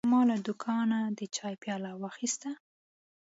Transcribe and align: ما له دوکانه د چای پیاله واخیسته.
ما 0.11 0.21
له 0.29 0.37
دوکانه 0.47 0.99
د 1.17 1.19
چای 1.35 1.53
پیاله 1.61 1.91
واخیسته. 2.01 2.49